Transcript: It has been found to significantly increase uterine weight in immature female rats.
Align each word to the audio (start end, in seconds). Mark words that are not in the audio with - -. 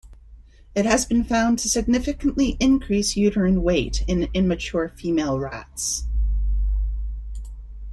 It 0.73 0.87
has 0.87 1.05
been 1.05 1.23
found 1.23 1.59
to 1.59 1.69
significantly 1.69 2.57
increase 2.59 3.15
uterine 3.15 3.61
weight 3.61 4.03
in 4.07 4.29
immature 4.33 4.89
female 4.89 5.37
rats. 5.39 6.05